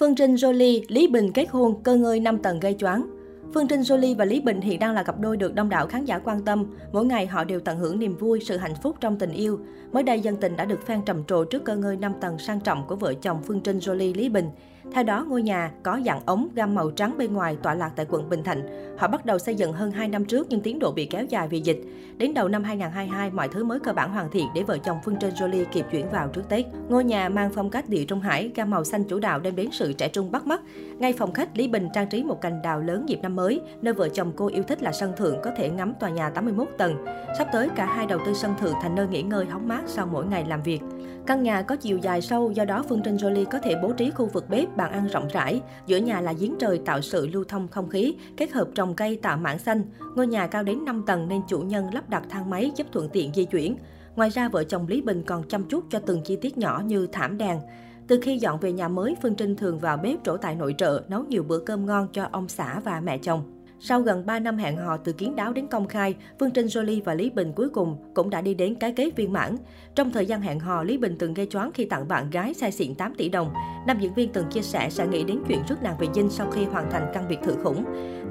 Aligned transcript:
Phương 0.00 0.14
Trinh 0.14 0.34
Jolie, 0.34 0.82
Lý 0.88 1.06
Bình 1.06 1.32
kết 1.32 1.48
hôn, 1.50 1.82
cơ 1.82 1.96
ngơi 1.96 2.20
5 2.20 2.38
tầng 2.38 2.60
gây 2.60 2.76
choáng. 2.78 3.10
Phương 3.54 3.68
Trinh 3.68 3.80
Jolie 3.80 4.16
và 4.16 4.24
Lý 4.24 4.40
Bình 4.40 4.60
hiện 4.60 4.78
đang 4.78 4.94
là 4.94 5.02
cặp 5.02 5.20
đôi 5.20 5.36
được 5.36 5.54
đông 5.54 5.68
đảo 5.68 5.86
khán 5.86 6.04
giả 6.04 6.18
quan 6.18 6.44
tâm. 6.44 6.66
Mỗi 6.92 7.06
ngày 7.06 7.26
họ 7.26 7.44
đều 7.44 7.60
tận 7.60 7.78
hưởng 7.78 7.98
niềm 7.98 8.16
vui, 8.16 8.40
sự 8.40 8.56
hạnh 8.56 8.74
phúc 8.82 8.96
trong 9.00 9.18
tình 9.18 9.32
yêu. 9.32 9.60
Mới 9.92 10.02
đây, 10.02 10.20
dân 10.20 10.36
tình 10.36 10.56
đã 10.56 10.64
được 10.64 10.80
fan 10.86 11.02
trầm 11.02 11.24
trồ 11.24 11.44
trước 11.44 11.64
cơ 11.64 11.76
ngơi 11.76 11.96
5 11.96 12.12
tầng 12.20 12.38
sang 12.38 12.60
trọng 12.60 12.86
của 12.86 12.96
vợ 12.96 13.14
chồng 13.14 13.42
Phương 13.46 13.60
Trinh 13.60 13.78
Jolie 13.78 14.16
Lý 14.16 14.28
Bình. 14.28 14.50
Theo 14.92 15.04
đó, 15.04 15.26
ngôi 15.28 15.42
nhà 15.42 15.70
có 15.82 16.00
dạng 16.06 16.20
ống 16.26 16.48
gam 16.54 16.74
màu 16.74 16.90
trắng 16.90 17.14
bên 17.18 17.32
ngoài 17.32 17.56
tọa 17.62 17.74
lạc 17.74 17.90
tại 17.96 18.06
quận 18.08 18.28
Bình 18.28 18.42
Thạnh. 18.42 18.62
Họ 18.98 19.08
bắt 19.08 19.26
đầu 19.26 19.38
xây 19.38 19.54
dựng 19.54 19.72
hơn 19.72 19.90
2 19.90 20.08
năm 20.08 20.24
trước 20.24 20.46
nhưng 20.50 20.60
tiến 20.60 20.78
độ 20.78 20.92
bị 20.92 21.06
kéo 21.06 21.24
dài 21.24 21.48
vì 21.48 21.60
dịch. 21.60 21.80
Đến 22.16 22.34
đầu 22.34 22.48
năm 22.48 22.64
2022, 22.64 23.30
mọi 23.30 23.48
thứ 23.48 23.64
mới 23.64 23.80
cơ 23.80 23.92
bản 23.92 24.12
hoàn 24.12 24.30
thiện 24.30 24.46
để 24.54 24.62
vợ 24.62 24.78
chồng 24.78 24.98
Phương 25.04 25.16
Trinh 25.20 25.34
Jolie 25.34 25.64
kịp 25.72 25.86
chuyển 25.90 26.10
vào 26.10 26.28
trước 26.28 26.48
Tết. 26.48 26.66
Ngôi 26.88 27.04
nhà 27.04 27.28
mang 27.28 27.50
phong 27.54 27.70
cách 27.70 27.88
địa 27.88 28.04
trung 28.04 28.20
hải, 28.20 28.50
gam 28.54 28.70
màu 28.70 28.84
xanh 28.84 29.04
chủ 29.04 29.18
đạo 29.18 29.40
đem 29.40 29.56
đến 29.56 29.68
sự 29.72 29.92
trẻ 29.92 30.08
trung 30.08 30.32
bắt 30.32 30.46
mắt. 30.46 30.60
Ngay 30.98 31.12
phòng 31.12 31.32
khách, 31.32 31.56
Lý 31.58 31.68
Bình 31.68 31.88
trang 31.94 32.08
trí 32.08 32.24
một 32.24 32.40
cành 32.40 32.62
đào 32.62 32.80
lớn 32.80 33.08
dịp 33.08 33.18
năm 33.22 33.36
mới, 33.36 33.60
nơi 33.82 33.94
vợ 33.94 34.08
chồng 34.08 34.32
cô 34.36 34.46
yêu 34.46 34.62
thích 34.62 34.82
là 34.82 34.92
sân 34.92 35.12
thượng 35.16 35.36
có 35.42 35.50
thể 35.56 35.70
ngắm 35.70 35.94
tòa 36.00 36.10
nhà 36.10 36.30
81 36.30 36.68
tầng. 36.78 37.04
Sắp 37.38 37.48
tới, 37.52 37.68
cả 37.76 37.86
hai 37.86 38.06
đầu 38.06 38.18
tư 38.26 38.34
sân 38.34 38.54
thượng 38.60 38.74
thành 38.82 38.94
nơi 38.94 39.06
nghỉ 39.08 39.22
ngơi 39.22 39.46
hóng 39.46 39.68
mát 39.68 39.82
sau 39.86 40.06
mỗi 40.06 40.26
ngày 40.26 40.44
làm 40.48 40.62
việc. 40.62 40.80
Căn 41.26 41.42
nhà 41.42 41.62
có 41.62 41.76
chiều 41.76 41.98
dài 41.98 42.22
sâu, 42.22 42.50
do 42.50 42.64
đó 42.64 42.84
Phương 42.88 43.00
Trinh 43.04 43.16
Jolie 43.16 43.44
có 43.44 43.58
thể 43.58 43.74
bố 43.82 43.92
trí 43.92 44.10
khu 44.10 44.26
vực 44.26 44.48
bếp, 44.48 44.76
bàn 44.76 44.92
ăn 44.92 45.06
rộng 45.06 45.28
rãi. 45.32 45.60
Giữa 45.86 45.96
nhà 45.96 46.20
là 46.20 46.32
giếng 46.32 46.54
trời 46.58 46.80
tạo 46.84 47.00
sự 47.00 47.26
lưu 47.26 47.44
thông 47.44 47.68
không 47.68 47.88
khí, 47.88 48.14
kết 48.36 48.52
hợp 48.52 48.68
trồng 48.74 48.94
cây 48.94 49.16
tạo 49.22 49.36
mảng 49.36 49.58
xanh. 49.58 49.82
Ngôi 50.16 50.26
nhà 50.26 50.46
cao 50.46 50.62
đến 50.62 50.84
5 50.84 51.02
tầng 51.06 51.28
nên 51.28 51.40
chủ 51.48 51.60
nhân 51.60 51.94
lắp 51.94 52.10
đặt 52.10 52.22
thang 52.30 52.50
máy 52.50 52.72
giúp 52.76 52.86
thuận 52.92 53.08
tiện 53.08 53.32
di 53.34 53.44
chuyển. 53.44 53.76
Ngoài 54.16 54.30
ra, 54.30 54.48
vợ 54.48 54.64
chồng 54.64 54.86
Lý 54.88 55.02
Bình 55.02 55.22
còn 55.26 55.48
chăm 55.48 55.64
chút 55.64 55.84
cho 55.90 55.98
từng 56.06 56.22
chi 56.22 56.36
tiết 56.36 56.58
nhỏ 56.58 56.82
như 56.84 57.06
thảm 57.06 57.38
đèn. 57.38 57.60
Từ 58.08 58.20
khi 58.22 58.38
dọn 58.38 58.60
về 58.60 58.72
nhà 58.72 58.88
mới, 58.88 59.16
Phương 59.22 59.34
Trinh 59.34 59.56
thường 59.56 59.78
vào 59.78 59.96
bếp 59.96 60.24
trổ 60.24 60.36
tại 60.36 60.54
nội 60.54 60.74
trợ, 60.78 61.02
nấu 61.08 61.24
nhiều 61.24 61.42
bữa 61.42 61.58
cơm 61.58 61.86
ngon 61.86 62.08
cho 62.12 62.28
ông 62.32 62.48
xã 62.48 62.80
và 62.80 63.00
mẹ 63.00 63.18
chồng. 63.18 63.59
Sau 63.82 64.00
gần 64.00 64.26
3 64.26 64.38
năm 64.38 64.56
hẹn 64.56 64.76
hò 64.76 64.96
từ 64.96 65.12
kiến 65.12 65.36
đáo 65.36 65.52
đến 65.52 65.66
công 65.66 65.88
khai, 65.88 66.14
Phương 66.40 66.50
Trinh 66.50 66.66
Jolie 66.66 67.00
và 67.04 67.14
Lý 67.14 67.30
Bình 67.30 67.52
cuối 67.56 67.68
cùng 67.68 67.96
cũng 68.14 68.30
đã 68.30 68.40
đi 68.40 68.54
đến 68.54 68.74
cái 68.74 68.92
kết 68.92 69.16
viên 69.16 69.32
mãn. 69.32 69.56
Trong 69.94 70.10
thời 70.12 70.26
gian 70.26 70.40
hẹn 70.40 70.60
hò, 70.60 70.82
Lý 70.82 70.98
Bình 70.98 71.16
từng 71.18 71.34
gây 71.34 71.46
choáng 71.46 71.70
khi 71.74 71.84
tặng 71.84 72.08
bạn 72.08 72.30
gái 72.30 72.54
sai 72.54 72.72
xịn 72.72 72.94
8 72.94 73.14
tỷ 73.14 73.28
đồng. 73.28 73.54
Nam 73.86 73.98
diễn 74.00 74.14
viên 74.14 74.32
từng 74.32 74.46
chia 74.50 74.62
sẻ 74.62 74.90
sẽ 74.90 75.06
nghĩ 75.06 75.24
đến 75.24 75.42
chuyện 75.48 75.62
rước 75.68 75.82
nàng 75.82 75.96
về 75.98 76.06
dinh 76.14 76.30
sau 76.30 76.50
khi 76.50 76.64
hoàn 76.64 76.90
thành 76.90 77.10
căn 77.14 77.28
biệt 77.28 77.38
thự 77.44 77.54
khủng. 77.62 77.84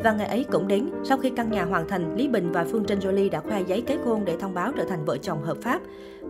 Và 0.03 0.11
ngày 0.11 0.27
ấy 0.27 0.45
cũng 0.51 0.67
đến, 0.67 0.89
sau 1.03 1.17
khi 1.17 1.29
căn 1.29 1.51
nhà 1.51 1.65
hoàn 1.65 1.87
thành, 1.87 2.15
Lý 2.15 2.27
Bình 2.27 2.51
và 2.51 2.65
Phương 2.71 2.85
Trinh 2.87 2.99
Jolie 2.99 3.29
đã 3.29 3.39
khoe 3.39 3.61
giấy 3.61 3.83
kết 3.87 3.97
hôn 4.05 4.25
để 4.25 4.35
thông 4.39 4.53
báo 4.53 4.71
trở 4.77 4.85
thành 4.85 5.05
vợ 5.05 5.17
chồng 5.17 5.43
hợp 5.43 5.57
pháp. 5.61 5.81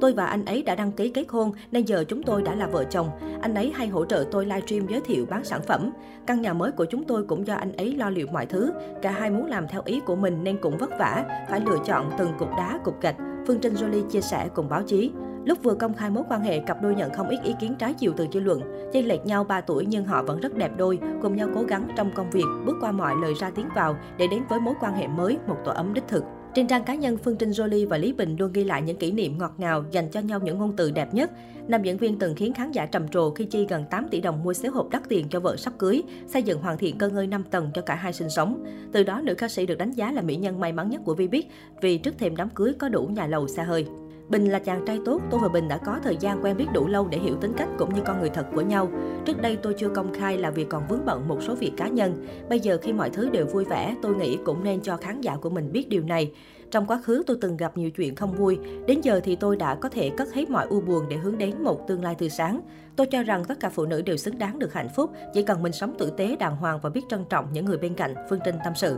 Tôi 0.02 0.14
và 0.14 0.26
anh 0.26 0.46
ấy 0.46 0.64
đã 0.64 0.76
đăng 0.76 0.92
ký 0.92 1.10
kết 1.10 1.26
hôn 1.30 1.52
nên 1.72 1.86
giờ 1.86 2.04
chúng 2.08 2.24
tôi 2.24 2.42
đã 2.42 2.56
là 2.56 2.68
vợ 2.68 2.84
chồng. 2.84 3.10
Anh 3.42 3.56
ấy 3.56 3.72
hay 3.76 3.88
hỗ 3.88 4.06
trợ 4.06 4.26
tôi 4.32 4.46
livestream 4.46 4.88
giới 4.88 5.02
thiệu 5.02 5.26
bán 5.30 5.44
sản 5.44 5.62
phẩm. 5.62 5.92
Căn 6.28 6.42
nhà 6.42 6.54
mới 6.54 6.72
của 6.72 6.86
chúng 6.86 7.04
tôi 7.04 7.24
cũng 7.24 7.48
do 7.48 7.56
anh 7.56 7.72
ấy 7.72 7.96
lo 7.96 8.10
liệu 8.10 8.28
mọi 8.28 8.46
thứ. 8.46 8.72
Cả 9.02 9.09
hai 9.12 9.30
muốn 9.30 9.46
làm 9.46 9.68
theo 9.68 9.82
ý 9.86 10.00
của 10.00 10.16
mình 10.16 10.44
nên 10.44 10.58
cũng 10.62 10.78
vất 10.78 10.90
vả, 11.00 11.26
phải 11.50 11.60
lựa 11.60 11.78
chọn 11.86 12.12
từng 12.18 12.34
cục 12.40 12.50
đá, 12.58 12.80
cục 12.84 13.02
gạch. 13.02 13.16
Phương 13.48 13.60
Trinh 13.60 13.74
Jolie 13.74 14.10
chia 14.10 14.22
sẻ 14.22 14.50
cùng 14.54 14.70
báo 14.70 14.82
chí. 14.84 15.12
Lúc 15.46 15.58
vừa 15.64 15.74
công 15.74 15.94
khai 15.94 16.10
mối 16.10 16.24
quan 16.30 16.42
hệ, 16.42 16.60
cặp 16.60 16.82
đôi 16.82 16.96
nhận 16.96 17.14
không 17.14 17.30
ít 17.30 17.40
ý 17.44 17.56
kiến 17.60 17.76
trái 17.80 17.94
chiều 17.94 18.14
từ 18.18 18.28
dư 18.34 18.40
luận. 18.40 18.90
Chênh 18.94 19.08
lệch 19.08 19.26
nhau 19.26 19.44
3 19.44 19.62
tuổi 19.62 19.86
nhưng 19.86 20.06
họ 20.06 20.24
vẫn 20.24 20.40
rất 20.40 20.56
đẹp 20.56 20.72
đôi, 20.78 21.00
cùng 21.22 21.36
nhau 21.36 21.48
cố 21.56 21.64
gắng 21.64 21.88
trong 21.96 22.12
công 22.16 22.30
việc, 22.30 22.46
bước 22.66 22.78
qua 22.82 22.92
mọi 22.92 23.16
lời 23.22 23.34
ra 23.34 23.50
tiếng 23.56 23.70
vào 23.76 23.96
để 24.18 24.28
đến 24.28 24.44
với 24.50 24.60
mối 24.60 24.74
quan 24.80 24.94
hệ 24.94 25.08
mới, 25.08 25.38
một 25.48 25.58
tổ 25.66 25.72
ấm 25.72 25.94
đích 25.94 26.08
thực. 26.08 26.24
Trên 26.56 26.68
trang 26.68 26.84
cá 26.84 26.96
nhân, 26.96 27.18
Phương 27.18 27.36
Trinh 27.36 27.50
Jolie 27.50 27.88
và 27.88 27.98
Lý 27.98 28.14
Bình 28.14 28.36
luôn 28.40 28.54
ghi 28.54 28.64
lại 28.64 28.82
những 28.82 28.98
kỷ 28.98 29.12
niệm 29.12 29.38
ngọt 29.38 29.54
ngào 29.58 29.86
dành 29.92 30.10
cho 30.12 30.20
nhau 30.20 30.40
những 30.44 30.58
ngôn 30.58 30.76
từ 30.76 30.92
đẹp 30.92 31.14
nhất. 31.14 31.32
Nam 31.68 31.84
diễn 31.84 31.98
viên 31.98 32.20
từng 32.20 32.36
khiến 32.36 32.54
khán 32.54 32.72
giả 32.72 32.86
trầm 32.86 33.08
trồ 33.08 33.32
khi 33.32 33.46
chi 33.46 33.66
gần 33.70 33.86
8 33.90 34.08
tỷ 34.12 34.22
đồng 34.22 34.44
mua 34.44 34.54
xế 34.54 34.68
hộp 34.70 34.90
đắt 34.92 35.02
tiền 35.10 35.28
cho 35.30 35.40
vợ 35.40 35.56
sắp 35.56 35.74
cưới, 35.78 36.04
xây 36.28 36.44
dựng 36.44 36.62
hoàn 36.62 36.78
thiện 36.78 36.98
cơ 36.98 37.10
ngơi 37.10 37.28
5 37.28 37.44
tầng 37.52 37.72
cho 37.74 37.82
cả 37.82 37.96
hai 37.96 38.14
sinh 38.14 38.30
sống. 38.30 38.66
Từ 38.92 39.04
đó, 39.04 39.22
nữ 39.24 39.36
ca 39.36 39.48
sĩ 39.48 39.66
được 39.66 39.78
đánh 39.78 39.92
giá 39.92 40.12
là 40.12 40.22
mỹ 40.22 40.36
nhân 40.36 40.60
may 40.60 40.72
mắn 40.72 40.90
nhất 40.90 41.02
của 41.06 41.16
Vbiz 41.16 41.44
vì 41.82 41.98
trước 41.98 42.18
thềm 42.18 42.36
đám 42.36 42.50
cưới 42.50 42.74
có 42.74 42.90
đủ 42.90 43.06
nhà 43.06 43.28
lầu 43.28 43.48
xa 43.48 43.64
hơi. 43.64 43.86
Bình 44.30 44.46
là 44.46 44.60
chàng 44.60 44.86
trai 44.86 45.00
tốt, 45.06 45.22
tôi 45.32 45.40
và 45.44 45.48
Bình 45.48 45.68
đã 45.68 45.78
có 45.78 46.00
thời 46.04 46.18
gian 46.18 46.44
quen 46.44 46.58
biết 46.58 46.68
đủ 46.74 46.88
lâu 46.88 47.08
để 47.08 47.18
hiểu 47.18 47.36
tính 47.42 47.54
cách 47.58 47.70
cũng 47.78 47.94
như 47.94 48.02
con 48.06 48.20
người 48.20 48.30
thật 48.30 48.46
của 48.56 48.62
nhau. 48.62 48.88
Trước 49.26 49.42
đây 49.42 49.56
tôi 49.56 49.74
chưa 49.78 49.90
công 49.90 50.14
khai 50.14 50.38
là 50.38 50.52
vì 50.52 50.64
còn 50.64 50.88
vướng 50.88 51.06
bận 51.06 51.28
một 51.28 51.44
số 51.44 51.56
việc 51.56 51.72
cá 51.78 51.88
nhân. 51.88 52.28
Bây 52.50 52.60
giờ 52.60 52.78
khi 52.82 52.94
mọi 52.94 53.10
thứ 53.10 53.30
đều 53.30 53.46
vui 53.46 53.66
vẻ, 53.66 53.96
tôi 54.02 54.16
nghĩ 54.16 54.38
cũng 54.46 54.64
nên 54.64 54.82
cho 54.82 54.98
khán 54.98 55.22
giả 55.22 55.36
của 55.36 55.50
mình 55.50 55.72
biết 55.72 55.90
điều 55.90 56.04
này. 56.04 56.32
Trong 56.72 56.86
quá 56.88 57.02
khứ 57.04 57.24
tôi 57.28 57.38
từng 57.42 57.58
gặp 57.58 57.78
nhiều 57.78 57.92
chuyện 57.92 58.16
không 58.16 58.32
vui, 58.32 58.60
đến 58.88 59.02
giờ 59.02 59.22
thì 59.24 59.36
tôi 59.36 59.56
đã 59.56 59.76
có 59.76 59.90
thể 59.90 60.10
cất 60.10 60.34
hết 60.34 60.50
mọi 60.50 60.68
u 60.70 60.82
buồn 60.82 61.06
để 61.10 61.18
hướng 61.18 61.38
đến 61.38 61.64
một 61.64 61.88
tương 61.88 62.04
lai 62.04 62.16
tươi 62.16 62.30
sáng. 62.30 62.62
Tôi 62.96 63.08
cho 63.08 63.24
rằng 63.24 63.46
tất 63.46 63.60
cả 63.60 63.70
phụ 63.70 63.86
nữ 63.86 64.02
đều 64.02 64.18
xứng 64.18 64.38
đáng 64.38 64.60
được 64.60 64.74
hạnh 64.74 64.90
phúc, 64.96 65.12
chỉ 65.34 65.44
cần 65.44 65.64
mình 65.64 65.72
sống 65.72 65.96
tử 65.98 66.12
tế, 66.18 66.36
đàng 66.36 66.56
hoàng 66.56 66.80
và 66.82 66.90
biết 66.90 67.02
trân 67.10 67.26
trọng 67.30 67.46
những 67.54 67.66
người 67.66 67.78
bên 67.78 67.94
cạnh, 67.94 68.16
Phương 68.30 68.40
Trinh 68.46 68.56
tâm 68.64 68.74
sự. 68.76 68.98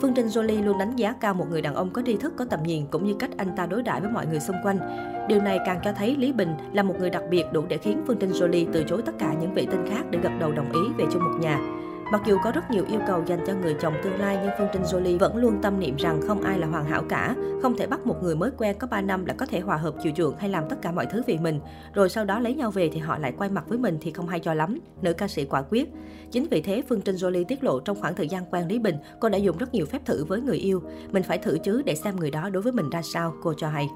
Phương 0.00 0.14
Trinh 0.14 0.26
Jolie 0.26 0.64
luôn 0.64 0.78
đánh 0.78 0.96
giá 0.96 1.12
cao 1.12 1.34
một 1.34 1.46
người 1.50 1.62
đàn 1.62 1.74
ông 1.74 1.90
có 1.90 2.02
tri 2.06 2.16
thức, 2.16 2.32
có 2.36 2.44
tầm 2.44 2.62
nhìn 2.62 2.86
cũng 2.86 3.04
như 3.04 3.14
cách 3.18 3.30
anh 3.36 3.56
ta 3.56 3.66
đối 3.66 3.82
đãi 3.82 4.00
với 4.00 4.10
mọi 4.10 4.26
người 4.26 4.40
xung 4.40 4.56
quanh. 4.64 4.78
Điều 5.28 5.40
này 5.40 5.58
càng 5.66 5.80
cho 5.84 5.92
thấy 5.92 6.16
Lý 6.16 6.32
Bình 6.32 6.54
là 6.72 6.82
một 6.82 6.94
người 6.98 7.10
đặc 7.10 7.22
biệt 7.30 7.44
đủ 7.52 7.64
để 7.68 7.78
khiến 7.78 8.02
Phương 8.06 8.16
Trinh 8.20 8.30
Jolie 8.30 8.66
từ 8.72 8.84
chối 8.88 9.02
tất 9.02 9.12
cả 9.18 9.34
những 9.40 9.54
vị 9.54 9.66
tinh 9.70 9.86
khác 9.90 10.02
để 10.10 10.18
gật 10.22 10.32
đầu 10.40 10.52
đồng 10.52 10.72
ý 10.72 10.80
về 10.98 11.04
chung 11.12 11.22
một 11.22 11.38
nhà. 11.40 11.77
Mặc 12.12 12.22
dù 12.26 12.38
có 12.44 12.52
rất 12.52 12.70
nhiều 12.70 12.84
yêu 12.88 13.00
cầu 13.06 13.22
dành 13.26 13.44
cho 13.46 13.54
người 13.54 13.76
chồng 13.80 13.94
tương 14.04 14.20
lai 14.20 14.38
nhưng 14.42 14.52
Phương 14.58 14.68
Trinh 14.72 14.82
Jolie 14.82 15.18
vẫn 15.18 15.36
luôn 15.36 15.58
tâm 15.62 15.80
niệm 15.80 15.96
rằng 15.96 16.20
không 16.26 16.42
ai 16.42 16.58
là 16.58 16.66
hoàn 16.66 16.84
hảo 16.84 17.02
cả. 17.08 17.34
Không 17.62 17.76
thể 17.76 17.86
bắt 17.86 18.06
một 18.06 18.22
người 18.22 18.36
mới 18.36 18.50
quen 18.58 18.76
có 18.78 18.86
3 18.86 19.00
năm 19.00 19.24
là 19.24 19.34
có 19.34 19.46
thể 19.46 19.60
hòa 19.60 19.76
hợp 19.76 19.94
chiều 20.02 20.12
chuộng 20.16 20.36
hay 20.36 20.50
làm 20.50 20.64
tất 20.68 20.76
cả 20.82 20.92
mọi 20.92 21.06
thứ 21.06 21.22
vì 21.26 21.38
mình. 21.38 21.60
Rồi 21.94 22.08
sau 22.08 22.24
đó 22.24 22.38
lấy 22.38 22.54
nhau 22.54 22.70
về 22.70 22.90
thì 22.92 22.98
họ 23.00 23.18
lại 23.18 23.32
quay 23.38 23.50
mặt 23.50 23.64
với 23.68 23.78
mình 23.78 23.98
thì 24.00 24.12
không 24.12 24.28
hay 24.28 24.40
cho 24.40 24.54
lắm. 24.54 24.78
Nữ 25.02 25.12
ca 25.12 25.28
sĩ 25.28 25.44
quả 25.44 25.62
quyết. 25.62 25.88
Chính 26.30 26.46
vì 26.50 26.62
thế 26.62 26.82
Phương 26.88 27.00
Trinh 27.00 27.14
Jolie 27.14 27.44
tiết 27.44 27.64
lộ 27.64 27.80
trong 27.80 28.00
khoảng 28.00 28.14
thời 28.14 28.28
gian 28.28 28.44
quen 28.50 28.68
Lý 28.68 28.78
Bình, 28.78 28.96
cô 29.20 29.28
đã 29.28 29.38
dùng 29.38 29.58
rất 29.58 29.74
nhiều 29.74 29.86
phép 29.86 30.04
thử 30.04 30.24
với 30.24 30.40
người 30.40 30.56
yêu. 30.56 30.82
Mình 31.10 31.22
phải 31.22 31.38
thử 31.38 31.58
chứ 31.58 31.82
để 31.82 31.94
xem 31.94 32.16
người 32.16 32.30
đó 32.30 32.48
đối 32.48 32.62
với 32.62 32.72
mình 32.72 32.90
ra 32.90 33.02
sao, 33.02 33.34
cô 33.42 33.54
cho 33.56 33.68
hay. 33.68 33.88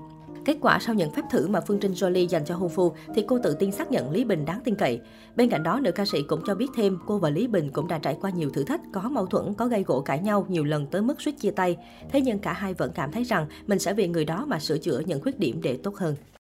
Kết 0.45 0.57
quả 0.61 0.79
sau 0.81 0.95
những 0.95 1.11
phép 1.11 1.23
thử 1.31 1.49
mà 1.49 1.61
Phương 1.61 1.79
Trinh 1.81 1.93
Jolie 1.93 2.27
dành 2.27 2.45
cho 2.45 2.57
hôn 2.57 2.69
phu 2.69 2.93
thì 3.15 3.25
cô 3.29 3.39
tự 3.39 3.55
tin 3.55 3.73
xác 3.73 3.91
nhận 3.91 4.11
Lý 4.11 4.25
Bình 4.25 4.45
đáng 4.45 4.61
tin 4.65 4.75
cậy. 4.75 5.01
Bên 5.37 5.51
cạnh 5.51 5.63
đó, 5.63 5.81
nữ 5.83 5.93
ca 5.93 6.05
sĩ 6.05 6.23
cũng 6.23 6.41
cho 6.47 6.55
biết 6.55 6.67
thêm 6.77 6.99
cô 7.07 7.19
và 7.19 7.31
Lý 7.31 7.47
Bình 7.47 7.71
cũng 7.73 7.89
đã 7.89 7.99
trải 7.99 8.19
qua 8.21 8.31
nhiều 8.31 8.51
thử 8.51 8.65
thách, 8.65 8.81
có 8.93 9.09
mâu 9.09 9.27
thuẫn, 9.27 9.55
có 9.55 9.67
gây 9.67 9.83
gỗ 9.83 10.01
cãi 10.01 10.19
nhau 10.19 10.47
nhiều 10.49 10.65
lần 10.65 10.87
tới 10.87 11.03
mức 11.03 11.21
suýt 11.21 11.33
chia 11.39 11.51
tay. 11.51 11.77
Thế 12.11 12.21
nhưng 12.21 12.39
cả 12.39 12.53
hai 12.53 12.75
vẫn 12.75 12.93
cảm 12.95 13.13
thấy 13.13 13.25
rằng 13.25 13.47
mình 13.67 13.79
sẽ 13.79 13.95
vì 13.95 14.09
người 14.09 14.25
đó 14.25 14.45
mà 14.49 14.59
sửa 14.59 14.79
chữa 14.79 15.01
những 15.07 15.21
khuyết 15.21 15.39
điểm 15.39 15.61
để 15.63 15.79
tốt 15.83 15.97
hơn. 15.97 16.15